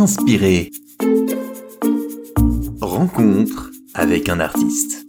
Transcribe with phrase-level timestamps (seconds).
[0.00, 0.70] Inspiré.
[2.80, 4.99] Rencontre avec un artiste.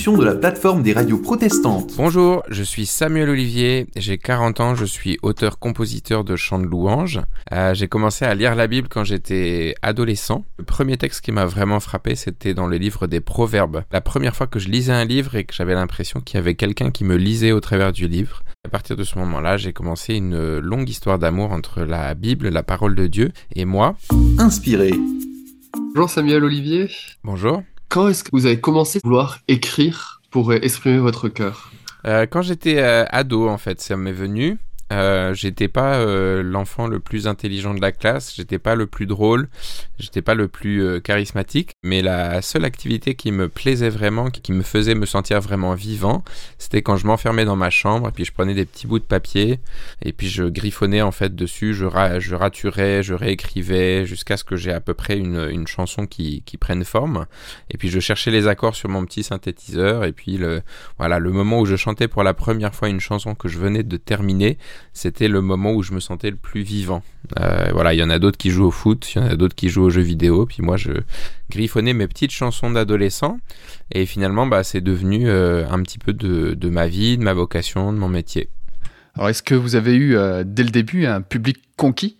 [0.00, 1.92] Production de la plateforme des radios protestantes.
[1.98, 7.20] Bonjour, je suis Samuel Olivier, j'ai 40 ans, je suis auteur-compositeur de chants de louanges.
[7.52, 10.46] Euh, j'ai commencé à lire la Bible quand j'étais adolescent.
[10.58, 13.82] Le premier texte qui m'a vraiment frappé, c'était dans le livre des Proverbes.
[13.92, 16.54] La première fois que je lisais un livre et que j'avais l'impression qu'il y avait
[16.54, 18.42] quelqu'un qui me lisait au travers du livre.
[18.64, 22.62] À partir de ce moment-là, j'ai commencé une longue histoire d'amour entre la Bible, la
[22.62, 23.96] parole de Dieu, et moi.
[24.38, 24.94] Inspiré.
[25.92, 26.88] Bonjour Samuel Olivier.
[27.22, 27.62] Bonjour.
[27.90, 31.72] Quand est-ce que vous avez commencé à vouloir écrire pour exprimer votre cœur?
[32.06, 34.58] Euh, quand j'étais euh, ado, en fait, ça m'est venu.
[34.92, 39.06] Euh, j'étais pas euh, l'enfant le plus intelligent de la classe, j'étais pas le plus
[39.06, 39.48] drôle,
[39.98, 44.50] j'étais pas le plus euh, charismatique, mais la seule activité qui me plaisait vraiment, qui,
[44.52, 46.24] me faisait me sentir vraiment vivant,
[46.58, 49.04] c'était quand je m'enfermais dans ma chambre et puis je prenais des petits bouts de
[49.04, 49.60] papier
[50.02, 51.86] et puis je griffonnais en fait dessus, je,
[52.18, 56.42] je raturais, je réécrivais jusqu'à ce que j'ai à peu près une, une chanson qui,
[56.42, 57.26] qui prenne forme
[57.70, 60.62] et puis je cherchais les accords sur mon petit synthétiseur et puis le
[60.98, 63.84] voilà le moment où je chantais pour la première fois une chanson que je venais
[63.84, 64.58] de terminer
[64.92, 67.02] c'était le moment où je me sentais le plus vivant.
[67.38, 69.36] Euh, voilà, il y en a d'autres qui jouent au foot, il y en a
[69.36, 70.92] d'autres qui jouent aux jeux vidéo, puis moi je
[71.50, 73.38] griffonnais mes petites chansons d'adolescent,
[73.92, 77.92] et finalement bah, c'est devenu euh, un petit peu de, ma vie, de ma vocation,
[77.92, 78.48] de mon métier.
[79.14, 82.16] Alors est-ce que vous avez eu euh, dès le début un public conquis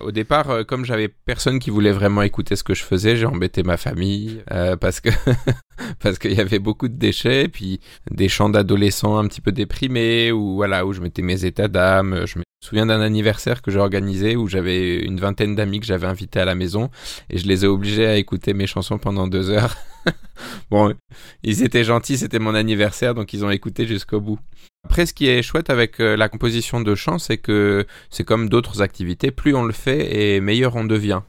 [0.00, 3.26] Au départ, euh, comme j'avais personne qui voulait vraiment écouter ce que je faisais, j'ai
[3.26, 5.10] embêté ma famille euh, parce que
[6.00, 10.32] parce qu'il y avait beaucoup de déchets, puis des chants d'adolescents un petit peu déprimés,
[10.32, 12.26] ou voilà, où je mettais mes états d'âme.
[12.26, 16.06] Je me souviens d'un anniversaire que j'ai organisé où j'avais une vingtaine d'amis que j'avais
[16.06, 16.90] invités à la maison
[17.30, 19.76] et je les ai obligés à écouter mes chansons pendant deux heures.
[20.70, 20.94] bon,
[21.42, 24.38] ils étaient gentils, c'était mon anniversaire, donc ils ont écouté jusqu'au bout.
[24.86, 28.48] Après, ce qui est chouette avec euh, la composition de chants, c'est que c'est comme
[28.48, 31.22] d'autres activités, plus on le fait et meilleur on devient.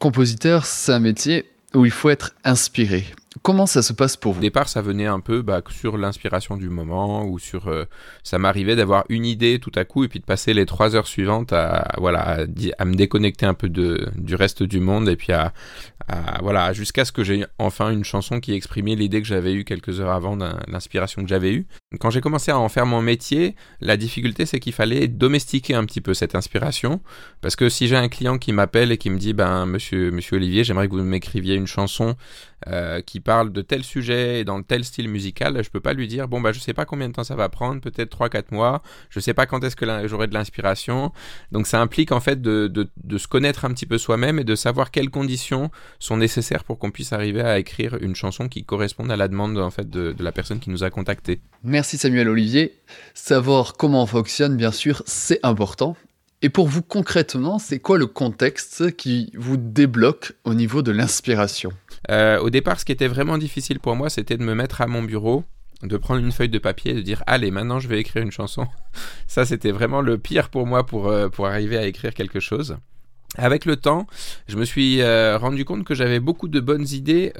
[0.00, 1.44] Compositeur, c'est un métier
[1.74, 3.04] où il faut être inspiré.
[3.42, 6.56] Comment ça se passe pour vous Au départ, ça venait un peu bah, sur l'inspiration
[6.56, 7.68] du moment ou sur.
[7.68, 7.84] Euh,
[8.22, 11.06] ça m'arrivait d'avoir une idée tout à coup et puis de passer les trois heures
[11.06, 12.44] suivantes à, voilà,
[12.78, 15.52] à, me déconnecter un peu de, du reste du monde et puis à,
[16.08, 19.64] à voilà, jusqu'à ce que j'ai enfin une chanson qui exprimait l'idée que j'avais eue
[19.64, 20.36] quelques heures avant,
[20.68, 21.66] l'inspiration que j'avais eue.
[22.00, 25.84] Quand j'ai commencé à en faire mon métier, la difficulté c'est qu'il fallait domestiquer un
[25.84, 27.00] petit peu cette inspiration
[27.40, 30.36] parce que si j'ai un client qui m'appelle et qui me dit ben monsieur monsieur
[30.36, 32.16] Olivier, j'aimerais que vous m'écriviez une chanson
[32.68, 36.08] euh, qui parle de tel sujet et dans tel style musical, je peux pas lui
[36.08, 38.82] dire bon bah je sais pas combien de temps ça va prendre, peut-être 3-4 mois,
[39.10, 41.12] je sais pas quand est-ce que j'aurai de l'inspiration.
[41.52, 44.90] Donc ça implique en fait de, se connaître un petit peu soi-même et de savoir
[44.90, 49.16] quelles conditions sont nécessaires pour qu'on puisse arriver à écrire une chanson qui corresponde à
[49.16, 51.40] la demande en fait de, de la personne qui nous a contacté.
[51.62, 52.80] Merci Samuel Olivier.
[53.12, 55.96] Savoir comment on fonctionne, bien sûr, c'est important.
[56.46, 61.72] Et pour vous concrètement, c'est quoi le contexte qui vous débloque au niveau de l'inspiration?
[62.08, 64.86] Euh, Au départ, ce qui était vraiment difficile pour moi, c'était de me mettre à
[64.86, 65.42] mon bureau,
[65.82, 68.68] de prendre une feuille de papier de dire allez, maintenant je vais écrire une chanson.
[69.26, 72.76] Ça, c'était vraiment le pire pour moi pour, euh, pour arriver à écrire quelque chose.
[73.36, 74.06] Avec le temps,
[74.46, 77.32] je me suis euh, rendu compte que j'avais beaucoup de bonnes idées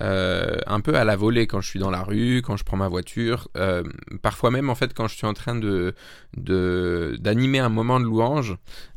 [0.00, 2.76] euh, un peu à la volée quand je suis dans la rue, quand je prends
[2.76, 3.82] ma voiture, euh,
[4.22, 5.94] parfois même en fait quand je suis en train de
[6.36, 8.56] d'animer un moment de louange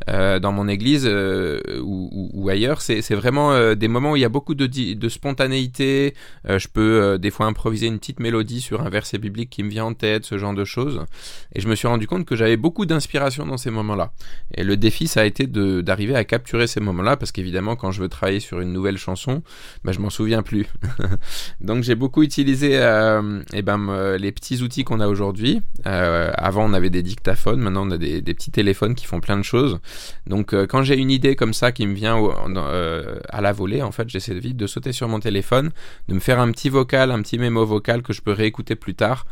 [0.10, 2.82] euh, dans mon église ou, ailleurs.
[2.82, 6.16] C'est vraiment des moments où il y a beaucoup de, de spontanéité.
[6.46, 9.86] je peux des fois improviser une petite mélodie sur un verset biblique qui me vient
[9.86, 11.06] en tête, ce genre de choses.
[11.54, 14.14] Et je me suis rendu compte que j'avais beaucoup d'inspiration dans ces moments-là.
[14.56, 18.02] Et le défi, ça a été d'arriver à capturer ces moments-là parce qu'évidemment, quand je
[18.02, 19.44] veux travailler sur une nouvelle chanson,
[19.84, 20.66] bah, je m'en souviens plus.
[21.62, 25.62] Donc j'ai beaucoup utilisé euh, eh ben, les petits outils qu'on a aujourd'hui.
[25.86, 29.38] Euh, avant on avait des dictaphones, maintenant on a des, petits téléphones qui font plein
[29.38, 29.80] de choses.
[30.26, 33.82] Donc euh, quand j'ai une idée comme ça qui me vient euh, à la volée,
[33.82, 35.72] en fait j'essaie vite de sauter sur mon téléphone,
[36.08, 38.96] de me faire un petit vocal, un petit mémo vocal que je peux réécouter plus
[38.96, 39.26] tard.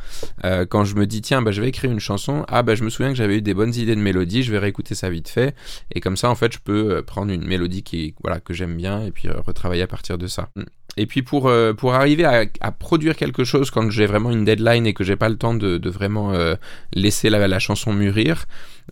[0.43, 2.83] Euh, quand je me dis tiens bah, je vais écrire une chanson, ah bah je
[2.83, 5.29] me souviens que j'avais eu des bonnes idées de mélodie, je vais réécouter ça vite
[5.29, 5.55] fait.
[5.91, 9.03] Et comme ça en fait je peux prendre une mélodie qui voilà que j'aime bien
[9.05, 10.49] et puis retravailler à partir de ça.
[10.97, 14.45] Et puis pour, euh, pour arriver à, à, produire quelque chose quand j'ai vraiment une
[14.45, 16.55] deadline et que j'ai pas le temps de, de vraiment euh,
[16.93, 18.45] laisser la, la, chanson mûrir,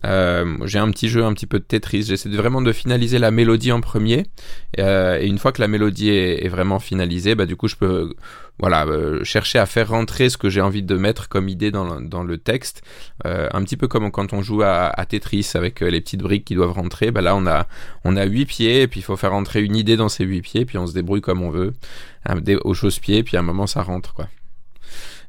[0.04, 2.02] euh, j'ai un petit jeu un petit peu de Tetris.
[2.02, 4.26] J'essaie vraiment de finaliser la mélodie en premier.
[4.78, 7.76] Euh, et une fois que la mélodie est, est, vraiment finalisée, bah, du coup je
[7.76, 8.14] peux
[8.58, 11.84] voilà, euh, chercher à faire rentrer ce que j'ai envie de mettre comme idée dans
[11.84, 12.82] le, texte.
[13.26, 16.44] Euh, un petit peu comme quand on joue à, à Tetris avec les petites briques
[16.44, 17.10] qui doivent rentrer.
[17.10, 17.66] Bah là, on a,
[18.04, 20.42] on a huit pieds, et puis il faut faire rentrer une idée dans ces huit
[20.42, 21.74] pieds, puis on se débrouille comme on veut,
[22.64, 24.28] aux chausse-pieds, puis à un moment ça rentre, quoi.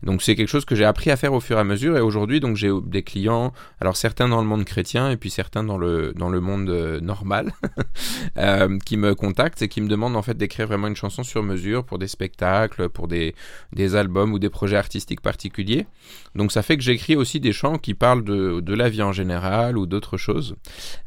[0.04, 2.02] Donc c'est quelque chose que j'ai appris à faire au fur et à mesure et
[2.02, 5.78] aujourd'hui donc j'ai des clients, alors certains dans le monde chrétien et puis certains dans
[5.78, 7.54] le, dans le monde euh, normal
[8.38, 11.44] euh, qui me contactent et qui me demandent en fait d'écrire vraiment une chanson sur
[11.44, 13.36] mesure pour des spectacles, pour des,
[13.74, 15.88] des albums ou des projets artistiques particuliers.
[16.36, 19.12] Donc ça fait que j'écris aussi des chants qui parlent de, de la vie en
[19.12, 20.56] général ou d'autres choses.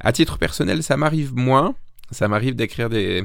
[0.00, 1.74] À titre personnel ça m'arrive moins.
[2.10, 3.24] Ça m'arrive d'écrire des,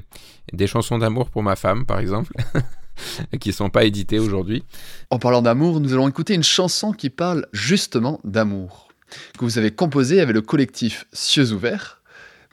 [0.51, 2.33] des chansons d'amour pour ma femme, par exemple.
[3.39, 4.63] qui ne sont pas édités aujourd'hui.
[5.09, 8.89] En parlant d'amour, nous allons écouter une chanson qui parle justement d'amour,
[9.37, 12.01] que vous avez composée avec le collectif Cieux ouverts.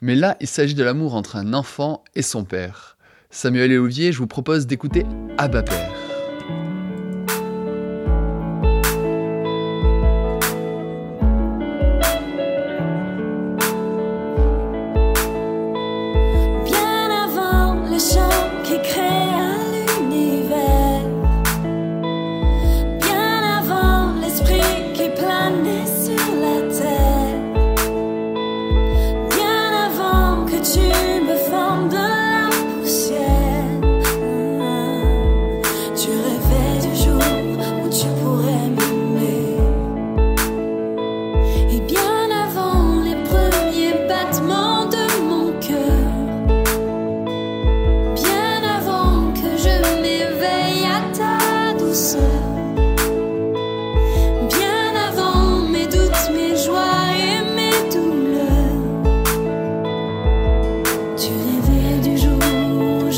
[0.01, 2.97] Mais là, il s'agit de l'amour entre un enfant et son père.
[3.29, 5.05] Samuel et Olivier, je vous propose d'écouter
[5.37, 6.00] Abba Père.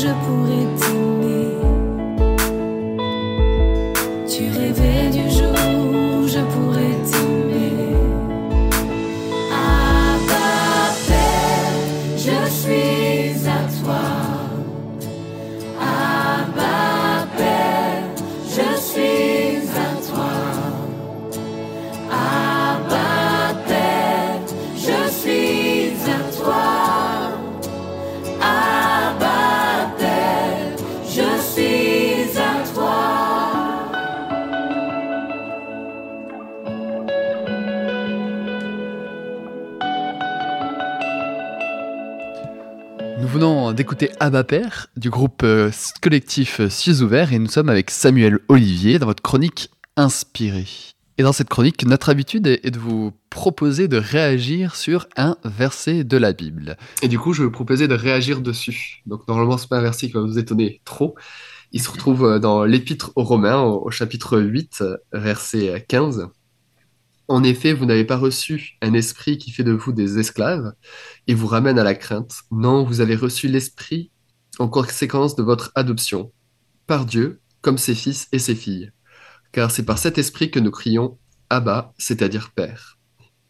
[0.04, 0.83] je pourrais
[43.74, 48.38] d'écouter Abba Père du groupe euh, collectif euh, Cieux Ouverts et nous sommes avec Samuel
[48.46, 50.66] Olivier dans votre chronique Inspiré.
[51.18, 56.04] Et dans cette chronique, notre habitude est de vous proposer de réagir sur un verset
[56.04, 56.76] de la Bible.
[57.02, 59.02] Et du coup, je vais vous proposer de réagir dessus.
[59.06, 61.16] Donc normalement, c'est pas un verset qui va vous étonner trop.
[61.72, 66.28] Il se retrouve euh, dans l'Épître aux Romains, au chapitre 8, verset 15.
[67.26, 70.72] En effet, vous n'avez pas reçu un esprit qui fait de vous des esclaves
[71.26, 72.34] et vous ramène à la crainte.
[72.50, 74.10] Non, vous avez reçu l'esprit
[74.58, 76.32] en conséquence de votre adoption
[76.86, 78.90] par Dieu comme ses fils et ses filles.
[79.52, 81.18] Car c'est par cet esprit que nous crions
[81.48, 82.98] Abba, c'est-à-dire Père.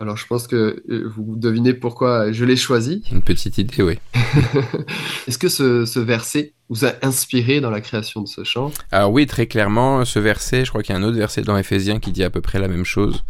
[0.00, 3.02] Alors je pense que euh, vous devinez pourquoi je l'ai choisi.
[3.12, 3.99] Une petite idée, oui.
[5.29, 8.73] Est-ce que ce, verset vous a inspiré dans la création de ce chant?
[8.91, 11.56] Alors oui, très clairement, ce verset, je crois qu'il y a un autre verset dans
[11.56, 13.25] Éphésiens qui dit à peu près la même chose.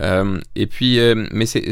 [0.00, 1.62] Euh, et puis, euh, mais c'est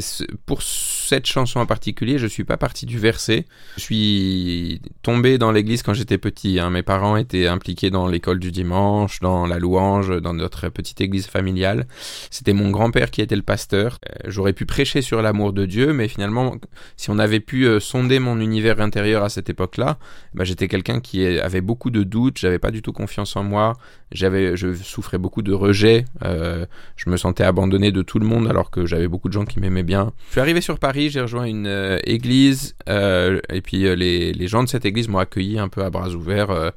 [0.45, 0.61] pour
[1.05, 3.45] cette chanson en particulier, je suis pas parti du verset.
[3.77, 6.59] Je suis tombé dans l'église quand j'étais petit.
[6.59, 6.71] Hein.
[6.71, 11.27] Mes parents étaient impliqués dans l'école du dimanche, dans la louange, dans notre petite église
[11.27, 11.87] familiale.
[12.31, 13.99] C'était mon grand-père qui était le pasteur.
[14.07, 16.57] Euh, j'aurais pu prêcher sur l'amour de Dieu, mais finalement,
[16.97, 19.99] si on avait pu euh, sonder mon univers intérieur à cette époque-là,
[20.35, 23.75] bah, j'étais quelqu'un qui avait beaucoup de doutes, j'avais pas du tout confiance en moi,
[24.13, 28.47] j'avais, je souffrais beaucoup de rejet, euh, je me sentais abandonné de tout le monde
[28.47, 30.13] alors que j'avais beaucoup de gens qui m'aimaient bien.
[30.27, 34.47] Je suis arrivé sur Paris j'ai rejoint une euh, église, euh, et puis euh, les,
[34.49, 36.73] gens de cette église m'ont accueilli un peu à bras ouverts.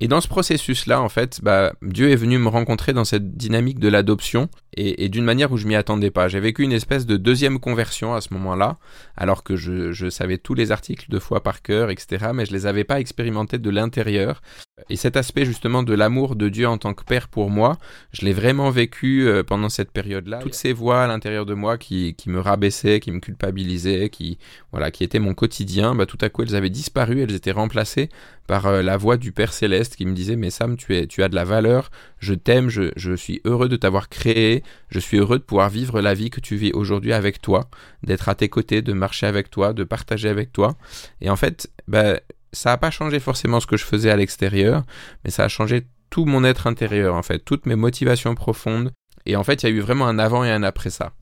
[0.00, 3.78] et dans ce processus-là, en fait, bah, Dieu est venu me rencontrer dans cette dynamique
[3.78, 6.28] de l'adoption et, d'une manière où je m'y attendais pas.
[6.28, 8.78] J'ai vécu une espèce de deuxième conversion à ce moment-là,
[9.16, 12.52] alors que je, je, savais tous les articles deux fois par cœur, etc., mais je
[12.52, 14.42] les avais pas expérimentés de l'intérieur.
[14.88, 17.78] Et cet aspect justement de l'amour de Dieu en tant que Père pour moi,
[18.12, 20.38] je l'ai vraiment vécu euh, pendant cette période-là.
[20.38, 24.38] Toutes ces voix à l'intérieur de moi qui, qui, me rabaissaient, qui me culpabilisaient, qui,
[24.70, 28.08] voilà, qui étaient mon quotidien, bah, tout à coup elles avaient disparu, elles étaient remplacées
[28.46, 31.22] par euh, la voix du Père Céleste qui me disait Mais Sam, tu, es, tu
[31.22, 35.18] as de la valeur, je t'aime, je, je suis heureux de t'avoir créé, je suis
[35.18, 37.68] heureux de pouvoir vivre la vie que tu vis aujourd'hui avec toi,
[38.02, 40.76] d'être à tes côtés, de marcher avec toi, de partager avec toi.
[41.20, 42.20] Et en fait, bah,
[42.52, 44.84] ça n'a pas changé forcément ce que je faisais à l'extérieur,
[45.24, 48.92] mais ça a changé tout mon être intérieur, en fait, toutes mes motivations profondes.
[49.24, 51.12] Et en fait, il y a eu vraiment un avant et un après ça.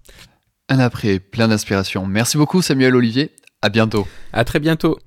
[0.69, 2.07] Un après, plein d'inspiration.
[2.07, 3.31] Merci beaucoup Samuel Olivier.
[3.63, 4.07] À bientôt.
[4.33, 4.99] À très bientôt.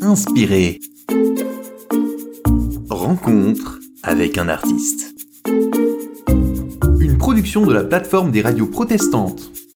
[0.00, 0.80] Inspiré.
[2.88, 5.14] Rencontre avec un artiste.
[7.00, 9.50] Une production de la plateforme des radios protestantes.